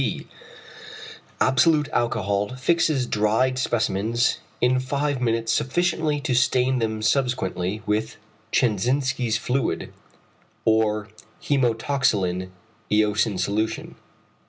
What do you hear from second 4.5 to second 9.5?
in five minutes sufficiently to stain them subsequently with Chenzinsky's